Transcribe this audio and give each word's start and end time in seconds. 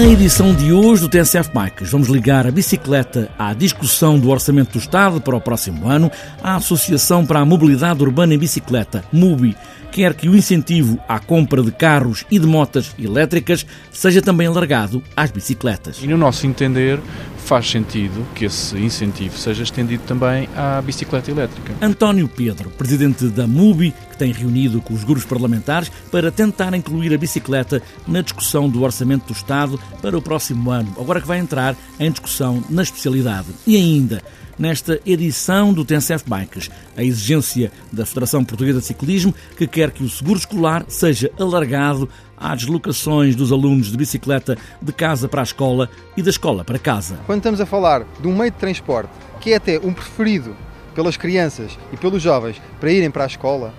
Na 0.00 0.06
edição 0.06 0.54
de 0.54 0.72
hoje 0.72 1.02
do 1.02 1.10
TSF 1.10 1.50
Bikes, 1.52 1.90
vamos 1.90 2.08
ligar 2.08 2.46
a 2.46 2.50
bicicleta 2.50 3.30
à 3.38 3.52
discussão 3.52 4.18
do 4.18 4.30
Orçamento 4.30 4.72
do 4.72 4.78
Estado 4.78 5.20
para 5.20 5.36
o 5.36 5.40
próximo 5.42 5.86
ano. 5.86 6.10
A 6.42 6.56
Associação 6.56 7.26
para 7.26 7.40
a 7.40 7.44
Mobilidade 7.44 8.02
Urbana 8.02 8.32
em 8.32 8.38
Bicicleta, 8.38 9.04
MUBI, 9.12 9.54
quer 9.92 10.14
que 10.14 10.26
o 10.26 10.34
incentivo 10.34 10.98
à 11.06 11.18
compra 11.18 11.62
de 11.62 11.70
carros 11.70 12.24
e 12.30 12.38
de 12.38 12.46
motas 12.46 12.94
elétricas 12.98 13.66
seja 13.92 14.22
também 14.22 14.46
alargado 14.46 15.02
às 15.14 15.30
bicicletas. 15.30 15.98
E 16.02 16.06
no 16.06 16.16
nosso 16.16 16.46
entender, 16.46 16.98
faz 17.44 17.68
sentido 17.68 18.26
que 18.34 18.44
esse 18.44 18.76
incentivo 18.78 19.36
seja 19.36 19.62
estendido 19.62 20.02
também 20.04 20.48
à 20.56 20.80
bicicleta 20.80 21.30
elétrica. 21.30 21.74
António 21.80 22.28
Pedro, 22.28 22.70
presidente 22.70 23.26
da 23.26 23.46
MUBI, 23.46 23.92
que 24.10 24.16
tem 24.16 24.32
reunido 24.32 24.80
com 24.80 24.94
os 24.94 25.04
grupos 25.04 25.24
parlamentares 25.24 25.90
para 26.10 26.30
tentar 26.30 26.74
incluir 26.74 27.12
a 27.12 27.18
bicicleta 27.18 27.82
na 28.06 28.22
discussão 28.22 28.68
do 28.68 28.82
Orçamento 28.82 29.26
do 29.26 29.32
Estado 29.32 29.80
para 30.00 30.16
o 30.16 30.22
próximo 30.22 30.70
ano, 30.70 30.94
agora 30.98 31.20
que 31.20 31.26
vai 31.26 31.38
entrar 31.38 31.76
em 31.98 32.10
discussão 32.10 32.62
na 32.70 32.82
especialidade. 32.82 33.48
E 33.66 33.76
ainda, 33.76 34.22
nesta 34.58 35.00
edição 35.06 35.72
do 35.72 35.84
TNCF 35.84 36.24
Bikes, 36.28 36.70
a 36.96 37.02
exigência 37.02 37.72
da 37.90 38.04
Federação 38.04 38.44
Portuguesa 38.44 38.80
de 38.80 38.86
Ciclismo 38.86 39.34
que 39.56 39.66
quer 39.66 39.90
que 39.90 40.04
o 40.04 40.08
seguro 40.08 40.38
escolar 40.38 40.84
seja 40.88 41.30
alargado 41.38 42.08
às 42.40 42.60
deslocações 42.60 43.36
dos 43.36 43.52
alunos 43.52 43.92
de 43.92 43.96
bicicleta 43.96 44.56
de 44.80 44.92
casa 44.92 45.28
para 45.28 45.42
a 45.42 45.44
escola 45.44 45.90
e 46.16 46.22
da 46.22 46.30
escola 46.30 46.64
para 46.64 46.78
casa. 46.78 47.20
Quando 47.26 47.38
estamos 47.38 47.60
a 47.60 47.66
falar 47.66 48.06
de 48.18 48.26
um 48.26 48.34
meio 48.34 48.50
de 48.50 48.56
transporte 48.56 49.10
que 49.40 49.52
é 49.52 49.56
até 49.56 49.78
um 49.78 49.92
preferido 49.92 50.56
pelas 50.94 51.16
crianças 51.16 51.78
e 51.92 51.96
pelos 51.96 52.22
jovens 52.22 52.60
para 52.80 52.90
irem 52.90 53.10
para 53.10 53.24
a 53.24 53.26
escola, 53.26 53.72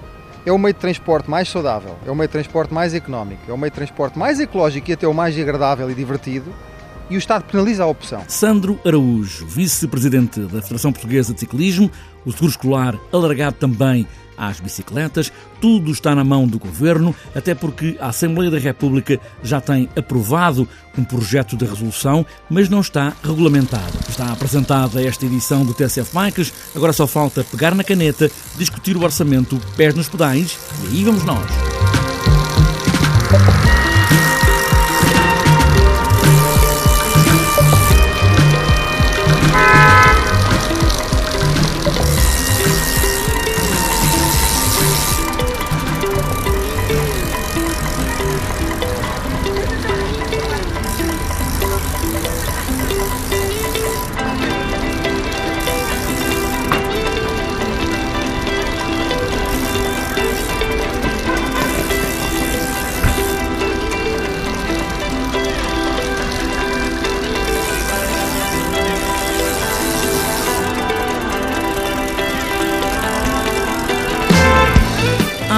é 0.46 0.52
o 0.52 0.58
meio 0.58 0.74
de 0.74 0.80
transporte 0.80 1.30
mais 1.30 1.50
saudável, 1.50 1.96
é 2.06 2.12
o 2.12 2.16
meio 2.16 2.28
de 2.28 2.32
transporte 2.32 2.74
mais 2.74 2.94
económico, 2.94 3.42
é 3.48 3.54
o 3.54 3.58
meio 3.58 3.70
de 3.70 3.76
transporte 3.76 4.18
mais 4.18 4.40
ecológico 4.40 4.90
e 4.90 4.94
até 4.94 5.08
o 5.08 5.14
mais 5.14 5.38
agradável 5.38 5.90
e 5.90 5.94
divertido 5.94 6.52
e 7.12 7.16
o 7.16 7.18
Estado 7.18 7.44
penaliza 7.44 7.84
a 7.84 7.88
opção. 7.88 8.24
Sandro 8.28 8.80
Araújo, 8.86 9.46
vice-presidente 9.46 10.40
da 10.40 10.62
Federação 10.62 10.94
Portuguesa 10.94 11.34
de 11.34 11.42
Ciclismo, 11.42 11.92
o 12.26 12.32
seguro 12.32 12.52
escolar 12.52 12.98
alargado 13.12 13.58
também 13.58 14.08
às 14.42 14.60
bicicletas, 14.60 15.32
tudo 15.62 15.92
está 15.92 16.16
na 16.16 16.24
mão 16.24 16.48
do 16.48 16.58
governo, 16.58 17.16
até 17.36 17.54
porque 17.54 17.96
a 18.02 18.08
Assembleia 18.08 18.50
da 18.50 18.58
República 18.58 19.20
já 19.44 19.62
tem 19.62 19.88
aprovado 19.96 20.68
um 20.98 21.04
projeto 21.04 21.56
de 21.56 21.64
resolução, 21.64 22.26
mas 22.50 22.68
não 22.68 22.82
está 22.82 23.14
regulamentado. 23.24 24.00
Está 24.10 24.32
apresentada 24.32 25.02
esta 25.04 25.26
edição 25.26 25.64
do 25.64 25.76
TSF 25.76 26.12
Bikes, 26.12 26.52
agora 26.76 26.92
só 26.92 27.06
falta 27.06 27.44
pegar 27.44 27.76
na 27.76 27.84
caneta, 27.84 28.32
discutir 28.58 28.98
o 28.98 29.04
orçamento, 29.04 29.62
pés 29.78 29.94
nos 29.94 30.10
pedais, 30.10 30.60
e 30.86 30.98
aí 30.98 31.04
vamos 31.04 31.24
nós. 31.24 31.71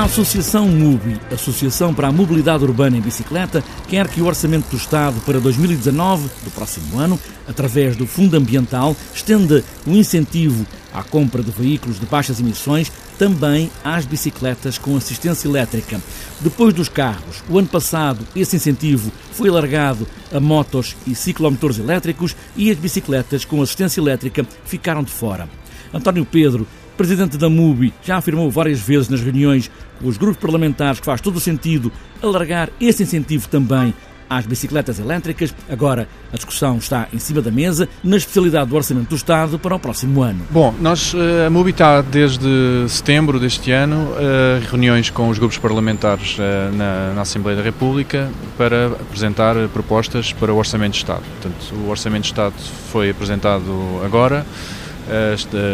A 0.04 0.06
Associação 0.06 0.68
MUBI, 0.68 1.18
Associação 1.32 1.94
para 1.94 2.10
a 2.10 2.12
Mobilidade 2.12 2.62
Urbana 2.66 2.98
em 2.98 3.02
Bicicleta, 3.02 3.64
quer 3.88 4.06
que 4.10 4.22
o 4.22 4.26
Orçamento 4.26 4.70
do 4.70 4.76
Estado 4.76 5.22
para 5.22 5.40
2019, 5.40 6.30
do 6.44 6.52
próximo 6.52 7.00
ano, 7.00 7.18
através 7.48 7.96
do 7.96 8.06
Fundo 8.06 8.36
Ambiental, 8.36 8.98
estenda 9.16 9.64
o 9.88 9.92
incentivo 9.92 10.68
à 10.94 11.04
compra 11.04 11.42
de 11.42 11.52
veículos 11.52 12.02
de 12.02 12.06
baixas 12.06 12.42
emissões 12.42 12.92
também 13.18 13.72
às 13.82 14.06
bicicletas 14.06 14.78
com 14.78 14.98
assistência 14.98 15.48
elétrica. 15.48 16.02
Depois 16.42 16.74
dos 16.74 16.90
carros, 16.90 17.42
o 17.50 17.58
ano 17.58 17.70
passado 17.70 18.28
esse 18.36 18.58
incentivo 18.58 19.10
foi 19.32 19.48
alargado 19.48 20.06
a 20.34 20.40
motos 20.42 20.98
e 21.08 21.16
ciclomotores 21.16 21.80
elétricos 21.80 22.36
e 22.58 22.70
as 22.70 22.78
bicicletas 22.78 23.46
com 23.46 23.62
assistência 23.62 24.02
elétrica 24.02 24.46
ficaram 24.66 25.02
de 25.02 25.12
fora. 25.12 25.48
António 25.94 26.26
Pedro 26.26 26.68
presidente 26.98 27.38
da 27.38 27.50
MUBI, 27.50 27.94
já 28.04 28.18
afirmou 28.18 28.50
várias 28.50 28.80
vezes 28.80 29.10
nas 29.10 29.22
reuniões 29.22 29.70
com 30.00 30.08
os 30.08 30.18
grupos 30.18 30.38
parlamentares 30.38 31.00
que 31.00 31.06
faz 31.06 31.22
todo 31.22 31.38
o 31.38 31.40
sentido 31.40 31.92
alargar 32.22 32.70
esse 32.80 33.04
incentivo 33.04 33.48
também 33.48 33.94
às 34.30 34.46
bicicletas 34.46 35.00
elétricas. 35.00 35.54
Agora 35.70 36.08
a 36.32 36.36
discussão 36.36 36.78
está 36.78 37.08
em 37.14 37.20
cima 37.20 37.42
da 37.42 37.52
mesa 37.52 37.88
na 38.04 38.18
especialidade 38.18 38.70
do 38.70 38.76
Orçamento 38.76 39.10
do 39.10 39.16
Estado 39.16 39.60
para 39.60 39.76
o 39.76 39.80
próximo 39.80 40.22
ano. 40.22 40.42
Bom, 40.50 40.74
nós, 40.80 41.14
eh, 41.14 41.46
a 41.46 41.50
MUBI 41.50 41.72
está 41.72 42.02
desde 42.02 42.48
setembro 42.88 43.40
deste 43.40 43.72
ano 43.72 44.14
eh, 44.18 44.62
reuniões 44.70 45.10
com 45.10 45.30
os 45.30 45.38
grupos 45.38 45.58
parlamentares 45.58 46.38
eh, 46.40 46.72
na, 46.74 47.14
na 47.14 47.22
Assembleia 47.22 47.58
da 47.58 47.64
República 47.64 48.30
para 48.58 48.88
apresentar 48.88 49.56
propostas 49.70 50.34
para 50.34 50.54
o 50.54 50.58
Orçamento 50.58 50.94
de 50.94 51.00
Estado. 51.00 51.24
Portanto, 51.42 51.76
o 51.76 51.90
Orçamento 51.90 52.24
de 52.24 52.30
Estado 52.30 52.56
foi 52.92 53.10
apresentado 53.10 54.02
agora 54.04 54.46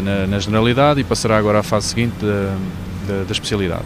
na, 0.04 0.28
na, 0.28 0.40
generalidade 0.40 1.00
e 1.00 1.04
passará 1.04 1.38
agora 1.38 1.60
à 1.60 1.64
fase 1.64 1.88
seguinte 1.88 2.16
da, 2.22 2.56
da, 3.08 3.24
da 3.24 3.32
especialidade. 3.32 3.86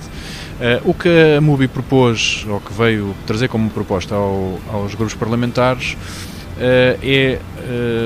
Uh, 0.53 0.89
o 0.89 0.93
que 0.93 1.09
a 1.37 1.41
MUBI 1.41 1.67
propôs, 1.67 2.45
ou 2.47 2.59
que 2.59 2.71
veio 2.73 3.15
trazer 3.25 3.47
como 3.47 3.69
proposta 3.69 4.15
ao, 4.15 4.59
aos 4.71 4.95
grupos 4.95 5.15
parlamentares, 5.15 5.97
é, 6.55 7.39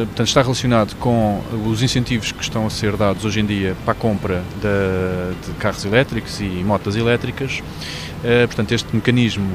portanto, 0.05 0.27
está 0.27 0.41
relacionado 0.41 0.95
com 0.95 1.43
os 1.69 1.83
incentivos 1.83 2.31
que 2.31 2.41
estão 2.41 2.65
a 2.65 2.69
ser 2.69 2.95
dados 2.95 3.25
hoje 3.25 3.41
em 3.41 3.45
dia 3.45 3.75
para 3.83 3.91
a 3.91 3.95
compra 3.95 4.41
de, 4.61 5.47
de 5.47 5.53
carros 5.59 5.83
elétricos 5.83 6.39
e 6.39 6.45
motas 6.45 6.95
elétricas. 6.95 7.61
portanto, 8.47 8.71
este 8.71 8.95
mecanismo 8.95 9.51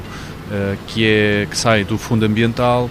que, 0.87 1.05
é, 1.07 1.47
que 1.49 1.57
sai 1.57 1.83
do 1.83 1.97
Fundo 1.97 2.23
Ambiental 2.23 2.89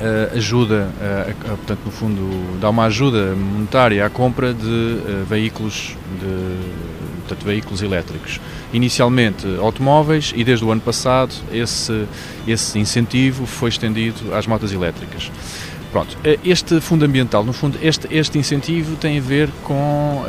uh, 0.00 0.36
ajuda, 0.36 0.88
uh, 0.88 1.56
portanto, 1.56 1.80
no 1.84 1.90
fundo, 1.90 2.58
dá 2.60 2.70
uma 2.70 2.84
ajuda 2.84 3.34
monetária 3.34 4.04
à 4.04 4.10
compra 4.10 4.52
de 4.52 4.66
uh, 4.66 5.24
veículos, 5.28 5.96
de, 6.18 7.18
portanto, 7.20 7.44
veículos 7.44 7.82
elétricos. 7.82 8.40
Inicialmente 8.72 9.46
automóveis 9.58 10.32
e 10.34 10.42
desde 10.42 10.64
o 10.64 10.72
ano 10.72 10.80
passado 10.80 11.34
esse, 11.52 12.06
esse 12.46 12.78
incentivo 12.78 13.46
foi 13.46 13.68
estendido 13.68 14.34
às 14.34 14.46
motas 14.46 14.72
elétricas. 14.72 15.30
Pronto, 15.92 16.16
este 16.44 16.80
fundo 16.80 17.04
ambiental, 17.04 17.44
no 17.44 17.52
fundo, 17.52 17.76
este, 17.82 18.06
este 18.12 18.38
incentivo 18.38 18.94
tem 18.94 19.18
a 19.18 19.20
ver 19.20 19.48
com 19.64 20.22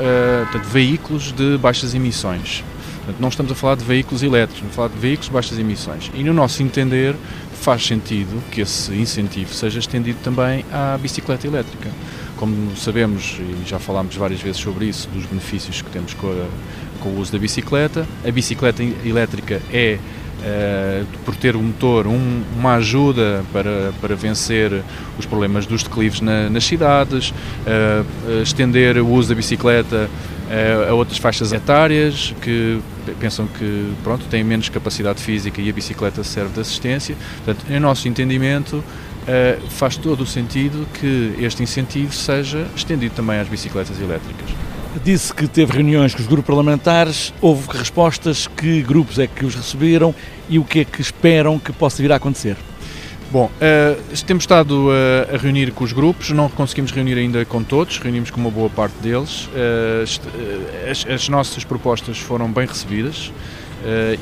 portanto, 0.49 0.71
veículos 0.71 1.31
de 1.31 1.55
baixas 1.59 1.93
emissões. 1.93 2.63
Portanto, 3.01 3.19
não 3.19 3.29
estamos 3.29 3.51
a 3.51 3.55
falar 3.55 3.75
de 3.75 3.83
veículos 3.83 4.21
elétricos, 4.21 4.55
estamos 4.55 4.73
a 4.73 4.75
falar 4.75 4.89
de 4.89 4.99
veículos 4.99 5.27
de 5.27 5.33
baixas 5.33 5.59
emissões. 5.59 6.11
E 6.13 6.23
no 6.23 6.33
nosso 6.33 6.61
entender, 6.61 7.15
faz 7.61 7.85
sentido 7.85 8.41
que 8.51 8.61
esse 8.61 8.93
incentivo 8.93 9.53
seja 9.53 9.79
estendido 9.79 10.19
também 10.23 10.63
à 10.71 10.97
bicicleta 10.97 11.47
elétrica. 11.47 11.89
Como 12.37 12.75
sabemos, 12.75 13.39
e 13.39 13.67
já 13.67 13.79
falámos 13.79 14.15
várias 14.15 14.41
vezes 14.41 14.61
sobre 14.61 14.85
isso, 14.85 15.07
dos 15.09 15.25
benefícios 15.25 15.81
que 15.81 15.89
temos 15.89 16.13
com, 16.13 16.27
a, 16.27 16.47
com 16.99 17.09
o 17.09 17.19
uso 17.19 17.31
da 17.31 17.39
bicicleta, 17.39 18.07
a 18.25 18.31
bicicleta 18.31 18.83
elétrica 18.83 19.61
é 19.71 19.97
Uh, 20.41 21.05
por 21.23 21.35
ter 21.35 21.55
um 21.55 21.61
motor, 21.61 22.07
um, 22.07 22.41
uma 22.57 22.73
ajuda 22.77 23.43
para, 23.53 23.93
para 24.01 24.15
vencer 24.15 24.81
os 25.19 25.23
problemas 25.23 25.67
dos 25.67 25.83
declives 25.83 26.19
na, 26.19 26.49
nas 26.49 26.63
cidades, 26.63 27.29
uh, 27.29 28.41
estender 28.41 28.97
o 28.97 29.07
uso 29.07 29.29
da 29.29 29.35
bicicleta 29.35 30.09
uh, 30.09 30.89
a 30.89 30.93
outras 30.95 31.19
faixas 31.19 31.53
etárias 31.53 32.33
que 32.41 32.79
pensam 33.19 33.47
que 33.47 33.93
pronto, 34.03 34.25
têm 34.25 34.43
menos 34.43 34.69
capacidade 34.69 35.21
física 35.21 35.61
e 35.61 35.69
a 35.69 35.73
bicicleta 35.73 36.23
serve 36.23 36.53
de 36.53 36.59
assistência. 36.61 37.15
Portanto, 37.43 37.71
em 37.71 37.79
nosso 37.79 38.07
entendimento, 38.07 38.83
faz 39.69 39.97
todo 39.97 40.21
o 40.21 40.25
sentido 40.25 40.87
que 40.99 41.35
este 41.39 41.63
incentivo 41.63 42.13
seja 42.13 42.67
estendido 42.75 43.15
também 43.15 43.39
às 43.39 43.47
bicicletas 43.47 43.99
elétricas. 43.99 44.49
Disse 45.03 45.33
que 45.33 45.47
teve 45.47 45.73
reuniões 45.73 46.13
com 46.13 46.21
os 46.21 46.27
grupos 46.27 46.47
parlamentares, 46.47 47.33
houve 47.39 47.65
respostas, 47.77 48.45
que 48.45 48.81
grupos 48.81 49.19
é 49.19 49.27
que 49.27 49.45
os 49.45 49.55
receberam 49.55 50.13
e 50.49 50.59
o 50.59 50.65
que 50.65 50.79
é 50.79 50.85
que 50.85 51.01
esperam 51.01 51.57
que 51.57 51.71
possa 51.71 52.01
vir 52.01 52.11
a 52.11 52.17
acontecer? 52.17 52.57
Bom, 53.31 53.45
uh, 53.45 54.25
temos 54.25 54.43
estado 54.43 54.89
uh, 54.89 55.33
a 55.33 55.37
reunir 55.37 55.71
com 55.71 55.85
os 55.85 55.93
grupos, 55.93 56.31
não 56.31 56.49
conseguimos 56.49 56.91
reunir 56.91 57.17
ainda 57.17 57.45
com 57.45 57.63
todos, 57.63 57.97
reunimos 57.97 58.29
com 58.29 58.41
uma 58.41 58.51
boa 58.51 58.69
parte 58.69 58.95
deles. 58.95 59.45
Uh, 59.47 60.89
as, 60.91 61.05
as, 61.07 61.29
nossas 61.29 61.63
propostas 61.63 62.17
foram 62.19 62.51
bem 62.51 62.67
recebidas 62.67 63.31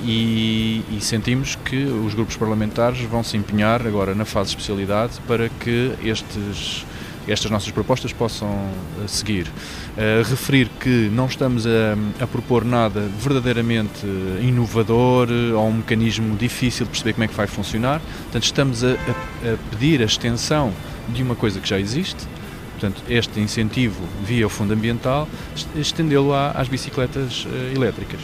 e, 0.03 0.83
e, 0.91 0.99
sentimos 1.01 1.55
que 1.55 1.85
os 1.85 2.13
grupos 2.13 2.37
parlamentares 2.37 3.01
vão 3.01 3.23
se 3.23 3.35
empenhar 3.35 3.85
agora 3.85 4.13
na 4.13 4.25
fase 4.25 4.51
de 4.51 4.57
especialidade 4.57 5.13
para 5.27 5.49
que 5.49 5.91
estes, 6.03 6.85
estas 7.27 7.51
nossas 7.51 7.71
propostas 7.71 8.13
possam 8.13 8.49
uh, 8.49 9.07
seguir. 9.07 9.47
Uh, 9.47 10.23
referir 10.27 10.69
que 10.79 11.09
não 11.11 11.25
estamos 11.25 11.65
a, 11.65 12.23
a, 12.23 12.27
propor 12.27 12.63
nada 12.63 13.01
verdadeiramente 13.19 14.05
inovador 14.41 15.27
ou 15.55 15.67
um 15.67 15.73
mecanismo 15.73 16.35
difícil 16.37 16.85
de 16.85 16.91
perceber 16.91 17.13
como 17.13 17.23
é 17.23 17.27
que 17.27 17.35
vai 17.35 17.47
funcionar, 17.47 18.01
portanto, 18.23 18.43
estamos 18.43 18.83
a, 18.83 18.91
a, 18.91 18.93
a 18.93 19.57
pedir 19.71 20.01
a 20.01 20.05
extensão 20.05 20.73
de 21.09 21.21
uma 21.23 21.35
coisa 21.35 21.59
que 21.59 21.67
já 21.67 21.79
existe, 21.79 22.27
portanto, 22.71 23.03
este 23.09 23.39
incentivo 23.39 24.01
via 24.23 24.45
o 24.45 24.49
Fundo 24.49 24.73
Ambiental, 24.73 25.27
estendê-lo 25.75 26.33
às 26.33 26.67
bicicletas 26.67 27.45
elétricas. 27.75 28.19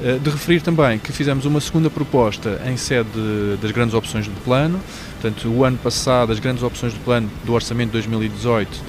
Eh, 0.00 0.18
de 0.18 0.30
referir 0.30 0.60
também 0.60 0.96
que 0.98 1.12
fizemos 1.12 1.44
uma 1.44 1.60
segunda 1.60 1.90
proposta 1.90 2.60
em 2.66 2.76
sede 2.76 3.08
das 3.60 3.72
grandes 3.72 3.94
opções 3.94 4.28
do 4.28 4.40
plano. 4.44 4.80
Portanto, 5.20 5.48
o 5.48 5.64
ano 5.64 5.76
passado, 5.78 6.32
as 6.32 6.38
grandes 6.38 6.62
opções 6.62 6.92
do 6.94 7.00
plano 7.00 7.28
do 7.44 7.52
Orçamento 7.52 7.88
de 7.88 7.92
2018 7.94 8.72
uh, 8.72 8.80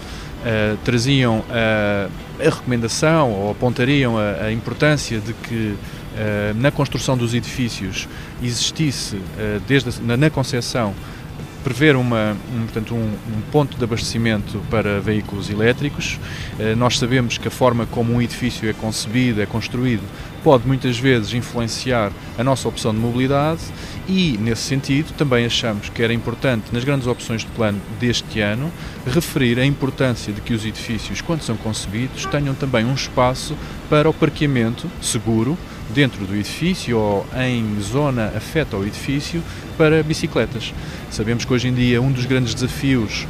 eh, 0.45 0.75
traziam 0.85 1.39
uh, 1.39 2.11
a 2.39 2.43
recomendação 2.43 3.31
ou 3.31 3.51
apontariam 3.51 4.17
a, 4.17 4.45
a 4.45 4.51
importância 4.51 5.19
de 5.19 5.33
que 5.33 5.73
uh, 5.73 5.77
na 6.55 6.69
construção 6.69 7.17
dos 7.17 7.33
edifícios 7.33 8.07
existisse, 8.43 9.19
desde 9.67 9.89
a, 9.89 9.93
na, 10.03 10.15
na 10.15 10.29
concepção, 10.29 10.93
prever 11.63 11.95
uma, 11.95 12.37
um, 12.53 12.61
portanto, 12.61 12.95
um, 12.95 12.97
um, 12.97 13.41
ponto 13.51 13.77
de 13.77 13.83
abastecimento 13.83 14.61
para 14.69 14.99
veículos 14.99 15.49
elétricos. 15.49 16.19
Eh, 16.59 16.75
nós 16.75 16.97
sabemos 16.97 17.37
que 17.37 17.47
a 17.47 17.51
forma 17.51 17.85
como 17.85 18.13
um 18.13 18.21
edifício 18.21 18.69
é 18.69 18.73
concebido, 18.73 19.41
é 19.41 19.45
construído, 19.45 20.03
pode 20.43 20.65
muitas 20.65 20.97
vezes 20.97 21.33
influenciar 21.33 22.11
a 22.37 22.43
nossa 22.43 22.67
opção 22.67 22.93
de 22.93 22.99
mobilidade 22.99 23.61
e, 24.07 24.37
nesse 24.39 24.63
sentido, 24.63 25.13
também 25.17 25.45
achamos 25.45 25.89
que 25.89 26.01
era 26.01 26.13
importante, 26.13 26.67
nas 26.71 26.83
grandes 26.83 27.07
opções 27.07 27.41
de 27.41 27.47
plano 27.47 27.79
deste 27.99 28.39
ano, 28.39 28.71
referir 29.05 29.59
a 29.59 29.65
importância 29.65 30.31
de 30.31 30.41
que 30.41 30.53
os 30.53 30.65
edifícios, 30.65 31.21
quando 31.21 31.41
são 31.41 31.57
concebidos, 31.57 32.25
tenham 32.25 32.55
também 32.55 32.85
um 32.85 32.93
espaço 32.93 33.55
para 33.89 34.09
o 34.09 34.13
parqueamento 34.13 34.89
seguro 35.01 35.57
dentro 35.89 36.25
do 36.25 36.35
edifício 36.35 36.97
ou 36.97 37.25
em 37.35 37.79
zona 37.81 38.31
afeta 38.35 38.75
ao 38.75 38.85
edifício 38.85 39.43
para 39.77 40.03
bicicletas. 40.03 40.73
Sabemos 41.09 41.45
que 41.45 41.53
hoje 41.53 41.67
em 41.67 41.73
dia 41.73 42.01
um 42.01 42.11
dos 42.11 42.25
grandes 42.25 42.53
desafios 42.53 43.27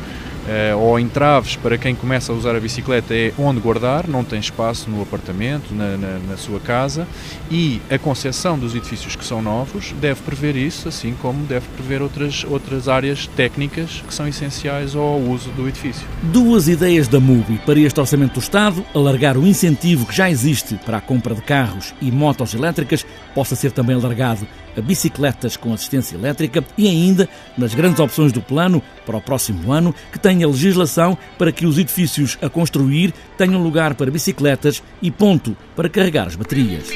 ou 0.78 1.00
entraves 1.00 1.56
para 1.56 1.78
quem 1.78 1.96
começa 1.96 2.32
a 2.32 2.36
usar 2.36 2.56
a 2.56 2.60
bicicleta 2.60 3.14
é 3.14 3.34
onde 3.38 3.60
guardar, 3.60 4.08
não 4.08 4.24
tem 4.24 4.40
espaço 4.40 4.90
no 4.90 5.02
apartamento, 5.02 5.74
na, 5.74 5.98
na, 5.98 6.20
na 6.20 6.38
sua 6.38 6.60
casa 6.60 7.08
e 7.50 7.82
a 7.90 7.98
concepção 7.98 8.58
dos 8.58 8.76
edifícios 8.76 9.16
que 9.16 9.26
são 9.26 9.42
novos 9.42 9.94
deve 10.00 10.22
prever 10.22 10.56
isso, 10.56 10.88
assim 10.88 11.16
como 11.22 11.46
deve 11.46 11.68
prever 11.76 12.02
outras, 12.02 12.46
outras 12.50 12.88
áreas 12.88 13.28
técnicas 13.28 14.04
que 14.08 14.14
são 14.14 14.28
essenciais 14.28 14.96
ao 14.96 15.20
uso 15.20 15.50
do 15.52 15.68
edifício. 15.68 16.08
Duas 16.24 16.68
ideias 16.68 17.08
da 17.08 17.20
MUBI 17.20 17.60
para 17.66 17.80
este 17.80 18.00
Orçamento 18.00 18.34
do 18.34 18.40
Estado, 18.40 18.86
alargar 18.94 19.38
o 19.38 19.46
incentivo 19.46 20.06
que 20.06 20.16
já 20.16 20.30
existe 20.30 20.76
para 20.86 20.98
a 20.98 21.02
compra 21.02 21.36
de 21.36 21.42
carros 21.42 21.94
e 22.02 22.12
motos 22.12 22.54
elétricas 22.54 23.06
possa 23.34 23.56
ser 23.56 23.72
também 23.72 23.96
alargado 23.96 24.48
bicicletas 24.82 25.58
com 25.58 25.74
assistência 25.74 26.16
elétrica 26.16 26.64
e 26.78 26.88
ainda, 26.88 27.28
nas 27.58 27.74
grandes 27.74 28.00
opções 28.00 28.32
do 28.32 28.42
plano 28.42 28.82
para 29.06 29.18
o 29.18 29.22
próximo 29.22 29.72
ano, 29.72 29.94
que 30.12 30.20
tenha 30.20 30.48
legislação 30.48 31.18
para 31.38 31.52
que 31.52 31.66
os 31.66 31.78
edifícios 31.78 32.38
a 32.42 32.50
construir 32.50 33.14
tenham 33.38 33.62
lugar 33.62 33.96
para 33.96 34.12
bicicletas 34.12 34.84
e 35.02 35.12
ponto 35.12 35.56
para 35.76 35.90
carregar 35.90 36.28
as 36.28 36.36
baterias. 36.36 36.90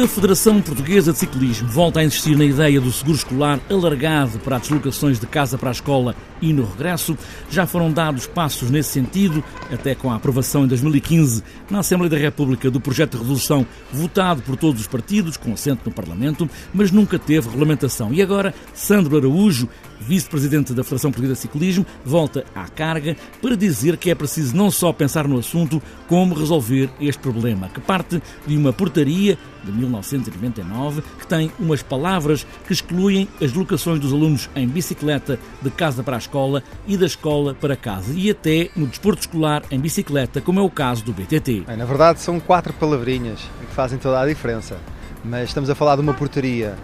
A 0.00 0.06
Federação 0.06 0.62
Portuguesa 0.62 1.12
de 1.12 1.18
Ciclismo 1.18 1.66
volta 1.66 1.98
a 1.98 2.04
insistir 2.04 2.36
na 2.36 2.44
ideia 2.44 2.80
do 2.80 2.92
seguro 2.92 3.16
escolar 3.16 3.58
alargado 3.68 4.38
para 4.38 4.54
as 4.54 4.62
deslocações 4.62 5.18
de 5.18 5.26
casa 5.26 5.58
para 5.58 5.70
a 5.70 5.72
escola 5.72 6.14
e 6.40 6.52
no 6.52 6.64
regresso. 6.64 7.18
Já 7.50 7.66
foram 7.66 7.90
dados 7.90 8.24
passos 8.24 8.70
nesse 8.70 8.90
sentido, 8.90 9.42
até 9.72 9.96
com 9.96 10.08
a 10.08 10.14
aprovação 10.14 10.64
em 10.64 10.68
2015 10.68 11.42
na 11.68 11.80
Assembleia 11.80 12.10
da 12.10 12.16
República 12.16 12.70
do 12.70 12.80
projeto 12.80 13.12
de 13.12 13.18
resolução 13.18 13.66
votado 13.92 14.40
por 14.42 14.56
todos 14.56 14.82
os 14.82 14.86
partidos, 14.86 15.36
com 15.36 15.52
assento 15.52 15.80
no 15.86 15.90
Parlamento, 15.90 16.48
mas 16.72 16.92
nunca 16.92 17.18
teve 17.18 17.48
regulamentação. 17.48 18.14
E 18.14 18.22
agora, 18.22 18.54
Sandro 18.72 19.16
Araújo, 19.16 19.68
vice-presidente 20.00 20.72
da 20.72 20.84
Federação 20.84 21.10
Portuguesa 21.10 21.34
de 21.34 21.40
Ciclismo, 21.40 21.86
volta 22.04 22.44
à 22.54 22.68
carga 22.68 23.16
para 23.40 23.56
dizer 23.56 23.96
que 23.96 24.10
é 24.10 24.14
preciso 24.14 24.56
não 24.56 24.70
só 24.70 24.92
pensar 24.92 25.26
no 25.26 25.38
assunto, 25.38 25.82
como 26.06 26.34
resolver 26.34 26.90
este 27.00 27.20
problema, 27.20 27.68
que 27.68 27.80
parte 27.80 28.22
de 28.46 28.56
uma 28.56 28.72
portaria 28.72 29.38
de 29.64 29.72
1999 29.72 31.02
que 31.18 31.26
tem 31.26 31.50
umas 31.58 31.82
palavras 31.82 32.46
que 32.66 32.72
excluem 32.72 33.28
as 33.42 33.52
locações 33.52 34.00
dos 34.00 34.12
alunos 34.12 34.48
em 34.54 34.66
bicicleta 34.66 35.38
de 35.60 35.70
casa 35.70 36.02
para 36.02 36.16
a 36.16 36.18
escola 36.18 36.62
e 36.86 36.96
da 36.96 37.06
escola 37.06 37.54
para 37.54 37.76
casa 37.76 38.12
e 38.14 38.30
até 38.30 38.70
no 38.76 38.86
desporto 38.86 39.20
escolar 39.20 39.62
em 39.70 39.78
bicicleta, 39.78 40.40
como 40.40 40.60
é 40.60 40.62
o 40.62 40.70
caso 40.70 41.04
do 41.04 41.12
BTT. 41.12 41.64
Na 41.76 41.84
verdade, 41.84 42.20
são 42.20 42.38
quatro 42.40 42.72
palavrinhas 42.72 43.40
que 43.40 43.74
fazem 43.74 43.98
toda 43.98 44.20
a 44.20 44.26
diferença, 44.26 44.78
mas 45.24 45.48
estamos 45.48 45.68
a 45.68 45.74
falar 45.74 45.96
de 45.96 46.02
uma 46.02 46.14
portaria 46.14 46.76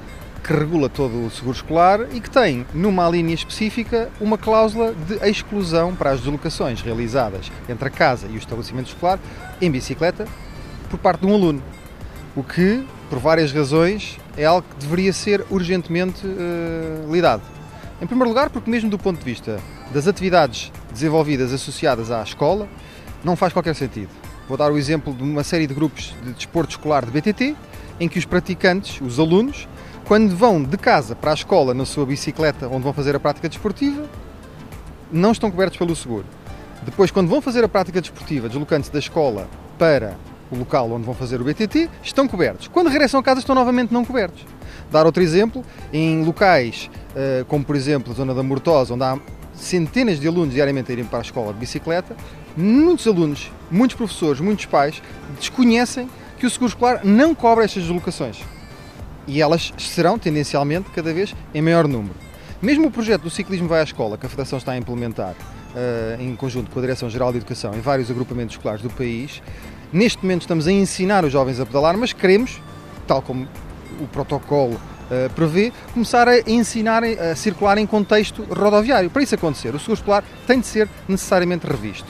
que 0.45 0.53
regula 0.53 0.91
todo 0.91 1.25
o 1.25 1.31
seguro 1.31 1.57
escolar 1.57 2.01
e 2.13 2.21
que 2.21 2.29
tem, 2.29 2.67
numa 2.75 3.09
linha 3.09 3.33
específica, 3.33 4.11
uma 4.21 4.37
cláusula 4.37 4.95
de 4.95 5.15
exclusão 5.27 5.95
para 5.95 6.11
as 6.11 6.21
deslocações 6.21 6.83
realizadas 6.83 7.51
entre 7.67 7.89
a 7.89 7.91
casa 7.91 8.27
e 8.27 8.35
o 8.35 8.37
estabelecimento 8.37 8.89
escolar 8.89 9.19
em 9.59 9.71
bicicleta 9.71 10.27
por 10.91 10.99
parte 10.99 11.21
de 11.21 11.27
um 11.27 11.35
aluno. 11.35 11.63
O 12.37 12.45
que, 12.45 12.87
por 13.09 13.19
várias 13.19 13.53
razões, 13.53 14.19
é 14.37 14.45
algo 14.45 14.67
que 14.69 14.77
deveria 14.85 15.15
ser 15.15 15.47
urgentemente 15.49 16.27
uh, 16.27 17.11
lidado. 17.11 17.43
Em 18.03 18.07
primeiro 18.07 18.29
lugar, 18.29 18.51
porque, 18.51 18.71
mesmo 18.71 18.91
do 18.91 18.99
ponto 18.99 19.19
de 19.19 19.25
vista 19.25 19.59
das 19.95 20.07
atividades 20.07 20.71
desenvolvidas 20.93 21.55
associadas 21.55 22.11
à 22.11 22.23
escola, 22.23 22.69
não 23.25 23.35
faz 23.35 23.51
qualquer 23.55 23.75
sentido. 23.75 24.11
Vou 24.47 24.59
dar 24.59 24.71
o 24.71 24.77
exemplo 24.77 25.15
de 25.15 25.23
uma 25.23 25.43
série 25.43 25.67
de 25.67 25.73
grupos 25.73 26.15
de 26.23 26.33
desporto 26.35 26.73
escolar 26.73 27.07
de 27.07 27.11
BTT, 27.11 27.57
em 27.99 28.09
que 28.09 28.19
os 28.19 28.27
praticantes, 28.27 29.01
os 29.01 29.19
alunos, 29.19 29.67
quando 30.05 30.37
vão 30.37 30.63
de 30.63 30.77
casa 30.77 31.17
para 31.17 31.31
a 31.31 31.35
escola 31.35 31.73
na 31.73 31.87
sua 31.87 32.05
bicicleta, 32.05 32.69
onde 32.69 32.83
vão 32.83 32.93
fazer 32.93 33.17
a 33.17 33.21
prática 33.21 33.49
desportiva, 33.49 34.05
não 35.11 35.33
estão 35.33 35.51
cobertos 35.51 35.79
pelo 35.79 35.97
seguro. 35.97 36.27
Depois, 36.83 37.11
quando 37.11 37.29
vão 37.29 37.41
fazer 37.41 37.65
a 37.65 37.69
prática 37.69 38.01
desportiva, 38.01 38.49
deslocando-se 38.49 38.93
da 38.93 38.99
escola 38.99 39.49
para 39.79 40.15
o 40.51 40.57
local 40.59 40.91
onde 40.93 41.07
vão 41.07 41.15
fazer 41.15 41.41
o 41.41 41.45
BTT, 41.45 41.89
estão 42.03 42.29
cobertos. 42.29 42.69
Quando 42.69 42.89
regressam 42.89 43.19
a 43.19 43.23
casa, 43.23 43.41
estão 43.41 43.55
novamente 43.55 43.95
não 43.95 44.05
cobertos. 44.05 44.45
Dar 44.93 45.07
outro 45.07 45.23
exemplo, 45.23 45.65
em 45.91 46.23
locais 46.23 46.91
eh, 47.17 47.45
como, 47.49 47.65
por 47.65 47.75
exemplo, 47.75 48.13
a 48.13 48.15
zona 48.15 48.35
da 48.35 48.43
Mortosa, 48.43 48.93
onde 48.93 49.05
há 49.05 49.19
centenas 49.55 50.21
de 50.21 50.29
alunos 50.29 50.53
diariamente 50.53 50.91
a 50.91 50.93
irem 50.93 51.07
para 51.07 51.21
a 51.21 51.23
escola 51.23 51.53
de 51.53 51.59
bicicleta, 51.59 52.15
muitos 52.55 53.07
alunos, 53.07 53.51
muitos 53.71 53.97
professores, 53.97 54.41
muitos 54.41 54.67
pais 54.67 55.03
desconhecem 55.39 56.11
que 56.39 56.45
o 56.45 56.51
seguro 56.51 56.69
escolar 56.69 57.01
não 57.05 57.35
cobre 57.35 57.65
estas 57.65 57.85
deslocações 57.85 58.45
e 59.27 59.41
elas 59.41 59.73
serão 59.79 60.19
tendencialmente 60.19 60.91
cada 60.91 61.13
vez 61.13 61.35
em 61.55 61.63
maior 61.63 61.87
número. 61.89 62.15
Mesmo 62.61 62.87
o 62.87 62.91
projeto 62.91 63.23
do 63.23 63.31
Ciclismo 63.31 63.69
Vai 63.69 63.81
à 63.81 63.85
Escola, 63.85 64.17
que 64.17 64.25
a 64.25 64.29
Federação 64.29 64.59
está 64.59 64.73
a 64.73 64.77
implementar 64.77 65.33
uh, 65.33 66.23
em 66.23 66.35
conjunto 66.35 66.71
com 66.71 66.79
a 66.79 66.83
Direção-Geral 66.83 67.31
de 67.31 67.39
Educação 67.39 67.75
em 67.75 67.81
vários 67.81 68.11
agrupamentos 68.11 68.57
escolares 68.57 68.83
do 68.83 68.89
país, 68.91 69.43
neste 69.93 70.23
momento 70.23 70.43
estamos 70.43 70.67
a 70.67 70.73
ensinar 70.73 71.25
os 71.25 71.33
jovens 71.33 71.61
a 71.61 71.67
pedalar, 71.67 71.97
mas 71.97 72.13
queremos, 72.13 72.63
tal 73.07 73.21
como 73.21 73.47
o 74.01 74.07
protocolo 74.07 74.75
uh, 74.75 75.31
prevê, 75.35 75.73
começar 75.93 76.27
a 76.27 76.39
ensinar 76.51 77.03
a 77.05 77.37
circular 77.37 77.77
em 77.77 77.87
contexto 77.87 78.43
rodoviário. 78.45 79.11
Para 79.11 79.23
isso 79.23 79.35
acontecer, 79.35 79.75
o 79.75 79.79
seguro 79.79 79.95
escolar 79.95 80.25
tem 80.47 80.61
de 80.61 80.67
ser 80.67 80.89
necessariamente 81.07 81.67
revisto. 81.67 82.09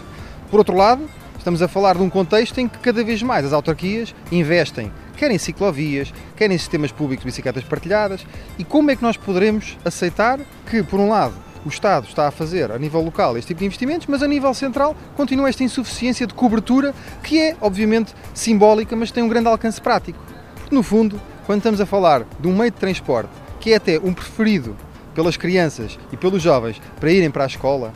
Por 0.50 0.59
outro 0.59 0.76
lado, 0.76 1.09
estamos 1.37 1.61
a 1.62 1.68
falar 1.68 1.97
de 1.97 2.02
um 2.02 2.09
contexto 2.09 2.59
em 2.59 2.68
que 2.68 2.78
cada 2.78 3.02
vez 3.02 3.23
mais 3.23 3.44
as 3.44 3.52
autarquias 3.52 4.14
investem 4.30 4.92
querem 5.16 5.38
ciclovias, 5.38 6.12
querem 6.37 6.56
sistemas 6.59 6.92
públicos 6.92 7.25
de 7.25 7.30
bicicletas 7.30 7.64
partilhadas. 7.64 8.26
E 8.59 8.64
como 8.64 8.90
é 8.90 8.97
que 8.97 9.02
nós 9.02 9.16
poderemos 9.16 9.76
aceitar 9.85 10.40
que, 10.71 10.83
por 10.83 11.00
um 11.00 11.09
lado, 11.09 11.35
o 11.64 11.68
Estado 11.68 12.06
está 12.06 12.28
a 12.28 12.30
fazer 12.30 12.71
a 12.71 12.78
nível 12.78 13.00
local 13.00 13.38
este 13.38 13.49
tipo 13.49 13.61
de 13.61 13.66
investimentos, 13.66 14.06
mas 14.06 14.23
a 14.23 14.28
nível 14.28 14.52
central 14.52 14.94
continua 15.16 15.49
esta 15.49 15.64
insuficiência 15.64 16.26
de 16.26 16.35
cobertura 16.35 16.94
que 17.23 17.40
é, 17.40 17.56
obviamente, 17.61 18.14
simbólica, 18.35 18.94
mas 18.94 19.11
tem 19.11 19.23
um 19.23 19.28
grande 19.28 19.49
alcance 19.49 19.80
prático. 19.80 20.18
Porque, 20.56 20.75
no 20.75 20.83
fundo, 20.83 21.21
quando 21.47 21.59
estamos 21.59 21.80
a 21.80 21.87
falar 21.87 22.25
de 22.38 22.49
um 22.49 22.56
meio 22.56 22.71
de 22.71 22.76
transporte 22.76 23.30
que 23.61 23.73
é 23.73 23.76
até 23.76 23.99
um 23.99 24.12
preferido 24.12 24.76
pelas 25.14 25.37
crianças 25.37 25.99
e 26.12 26.16
pelos 26.16 26.42
jovens 26.42 26.80
para 27.00 27.11
irem 27.11 27.30
para 27.30 27.44
a 27.44 27.47
escola, 27.47 27.92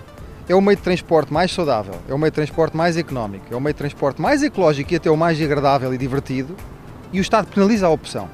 é 0.48 0.54
o 0.54 0.62
meio 0.62 0.76
de 0.76 0.82
transporte 0.82 1.30
mais 1.30 1.52
saudável, 1.52 1.94
é 2.08 2.14
o 2.14 2.18
meio 2.18 2.30
de 2.30 2.36
transporte 2.36 2.74
mais 2.74 2.96
económico, 2.96 3.44
é 3.50 3.56
o 3.56 3.60
meio 3.60 3.74
de 3.74 3.78
transporte 3.78 4.20
mais 4.20 4.42
ecológico 4.42 4.94
e 4.94 4.96
até 4.96 5.10
o 5.10 5.16
mais 5.16 5.40
agradável 5.42 5.92
e 5.92 5.98
divertido, 5.98 6.56
e 7.12 7.18
o 7.18 7.22
Estado 7.22 7.46
penaliza 7.46 7.86
a 7.86 7.90
opção. 7.90 8.28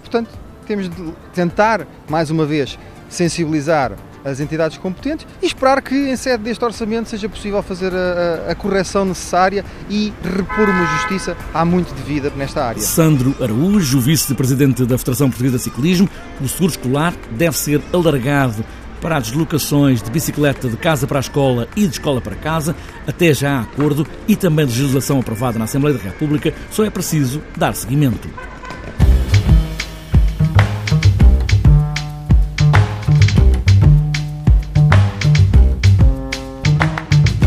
Portanto, 0.00 0.30
temos 0.66 0.88
de 0.88 1.12
tentar, 1.34 1.86
mais 2.08 2.30
uma 2.30 2.46
vez, 2.46 2.78
sensibilizar 3.08 3.92
as 4.24 4.40
entidades 4.40 4.78
competentes 4.78 5.26
e 5.42 5.46
esperar 5.46 5.82
que, 5.82 5.94
em 5.94 6.16
sede 6.16 6.44
deste 6.44 6.64
orçamento, 6.64 7.08
seja 7.08 7.28
possível 7.28 7.62
fazer 7.62 7.92
a, 7.92 8.52
a, 8.52 8.54
correção 8.54 9.04
necessária 9.04 9.64
e 9.90 10.12
repor 10.22 10.68
uma 10.68 10.86
justiça 10.98 11.36
há 11.52 11.64
muito 11.64 11.92
devida 11.94 12.30
nesta 12.36 12.64
área. 12.64 12.80
Sandro 12.80 13.34
Araújo, 13.40 14.00
vice-presidente 14.00 14.84
da 14.86 14.96
Federação 14.96 15.28
Portuguesa 15.28 15.56
de 15.56 15.64
Ciclismo, 15.64 16.08
o 16.40 16.48
seguro 16.48 16.70
escolar 16.70 17.14
deve 17.32 17.56
ser 17.56 17.82
alargado 17.92 18.64
para 19.02 19.16
as 19.16 19.24
deslocações 19.24 20.00
de 20.00 20.10
bicicleta 20.10 20.68
de 20.68 20.76
casa 20.76 21.06
para 21.06 21.18
a 21.18 21.20
escola 21.20 21.68
e 21.76 21.86
de 21.86 21.94
escola 21.94 22.20
para 22.20 22.36
casa, 22.36 22.74
até 23.06 23.34
já 23.34 23.58
há 23.58 23.60
acordo 23.62 24.06
e 24.28 24.36
também 24.36 24.64
legislação 24.64 25.18
aprovada 25.18 25.58
na 25.58 25.64
Assembleia 25.64 25.98
da 25.98 26.04
República, 26.04 26.54
só 26.70 26.84
é 26.84 26.90
preciso 26.90 27.42
dar 27.56 27.74
seguimento. 27.74 28.30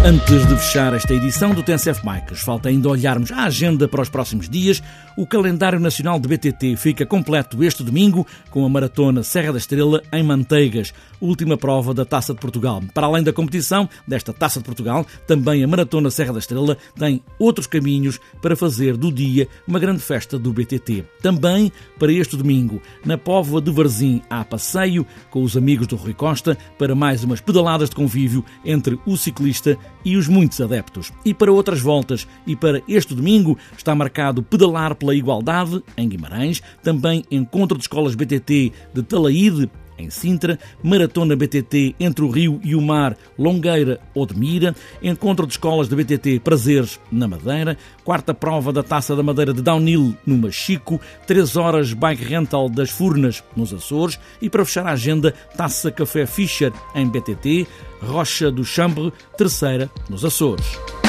Antes 0.07 0.45
de 0.45 0.55
fechar 0.57 0.93
esta 0.93 1.15
edição 1.15 1.51
do 1.51 1.63
TNCF 1.63 2.05
Bikes, 2.05 2.41
falta 2.41 2.69
ainda 2.69 2.87
olharmos 2.87 3.31
a 3.31 3.45
agenda 3.45 3.87
para 3.87 4.03
os 4.03 4.07
próximos 4.07 4.47
dias. 4.47 4.79
O 5.17 5.25
calendário 5.25 5.79
nacional 5.79 6.19
de 6.19 6.27
BTT 6.27 6.75
fica 6.77 7.07
completo 7.07 7.63
este 7.63 7.83
domingo 7.83 8.27
com 8.51 8.63
a 8.63 8.69
maratona 8.69 9.23
Serra 9.23 9.53
da 9.53 9.57
Estrela 9.57 10.03
em 10.13 10.21
Manteigas, 10.21 10.93
última 11.19 11.57
prova 11.57 11.91
da 11.91 12.05
Taça 12.05 12.35
de 12.35 12.39
Portugal. 12.39 12.83
Para 12.93 13.07
além 13.07 13.23
da 13.23 13.33
competição 13.33 13.89
desta 14.07 14.31
Taça 14.31 14.59
de 14.59 14.65
Portugal, 14.65 15.07
também 15.25 15.63
a 15.63 15.67
maratona 15.67 16.11
Serra 16.11 16.33
da 16.33 16.39
Estrela 16.39 16.77
tem 16.95 17.23
outros 17.39 17.65
caminhos 17.65 18.19
para 18.43 18.55
fazer 18.55 18.95
do 18.97 19.11
dia 19.11 19.47
uma 19.67 19.79
grande 19.79 20.01
festa 20.01 20.37
do 20.37 20.53
BTT. 20.53 21.03
Também 21.19 21.71
para 21.97 22.13
este 22.13 22.37
domingo, 22.37 22.79
na 23.03 23.17
Póvoa 23.17 23.59
de 23.59 23.71
Varzim, 23.71 24.21
há 24.29 24.45
passeio 24.45 25.03
com 25.31 25.41
os 25.41 25.57
amigos 25.57 25.87
do 25.87 25.95
Rui 25.95 26.13
Costa 26.13 26.55
para 26.77 26.93
mais 26.93 27.23
umas 27.23 27.41
pedaladas 27.41 27.89
de 27.89 27.95
convívio 27.95 28.45
entre 28.63 28.99
o 29.03 29.17
ciclista 29.17 29.75
e 30.05 30.15
os 30.15 30.27
muitos 30.27 30.61
adeptos. 30.61 31.11
E 31.25 31.33
para 31.33 31.51
outras 31.51 31.81
voltas 31.81 32.27
e 32.45 32.55
para 32.55 32.81
este 32.87 33.13
domingo 33.15 33.57
está 33.75 33.93
marcado 33.95 34.43
Pedalar 34.43 34.95
pela 34.95 35.15
Igualdade, 35.15 35.83
em 35.97 36.07
Guimarães, 36.07 36.61
também 36.83 37.25
Encontro 37.31 37.77
de 37.77 37.83
Escolas 37.83 38.15
BTT 38.15 38.71
de 38.93 39.03
Talaíde, 39.03 39.69
em 39.97 40.09
Sintra, 40.09 40.59
Maratona 40.83 41.35
BTT 41.35 41.95
entre 41.99 42.23
o 42.23 42.29
Rio 42.29 42.59
e 42.63 42.75
o 42.75 42.81
Mar, 42.81 43.17
Longueira 43.37 43.99
ou 44.13 44.25
de 44.25 44.37
Mira, 44.37 44.75
Encontro 45.01 45.45
de 45.45 45.53
Escolas 45.53 45.87
de 45.87 45.95
BTT 45.95 46.39
Prazeres, 46.39 46.99
na 47.11 47.27
Madeira, 47.27 47.77
quarta 48.03 48.33
prova 48.33 48.71
da 48.71 48.83
Taça 48.83 49.15
da 49.15 49.23
Madeira 49.23 49.53
de 49.53 49.61
Downhill, 49.61 50.15
no 50.25 50.37
Machico, 50.37 50.99
3 51.27 51.55
horas 51.55 51.93
Bike 51.93 52.23
Rental 52.23 52.69
das 52.69 52.89
Furnas, 52.89 53.43
nos 53.55 53.73
Açores, 53.73 54.19
e 54.41 54.49
para 54.49 54.65
fechar 54.65 54.85
a 54.85 54.91
agenda, 54.91 55.33
Taça 55.55 55.91
Café 55.91 56.25
Fischer, 56.25 56.71
em 56.93 57.07
BTT, 57.07 57.67
Rocha 58.01 58.51
do 58.51 58.63
Chambre, 58.63 59.11
terceira, 59.37 59.89
nos 60.09 60.23
Açores. 60.23 61.04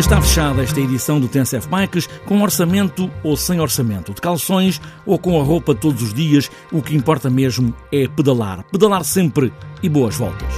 Está 0.00 0.18
fechada 0.18 0.62
esta 0.62 0.80
edição 0.80 1.20
do 1.20 1.28
TNCF 1.28 1.68
Bikes 1.68 2.08
com 2.24 2.40
orçamento 2.40 3.10
ou 3.22 3.36
sem 3.36 3.60
orçamento, 3.60 4.14
de 4.14 4.20
calções 4.22 4.80
ou 5.04 5.18
com 5.18 5.38
a 5.38 5.44
roupa 5.44 5.74
todos 5.74 6.02
os 6.02 6.14
dias, 6.14 6.50
o 6.72 6.80
que 6.80 6.96
importa 6.96 7.28
mesmo 7.28 7.74
é 7.92 8.08
pedalar. 8.08 8.64
Pedalar 8.72 9.04
sempre 9.04 9.52
e 9.82 9.90
boas 9.90 10.16
voltas. 10.16 10.54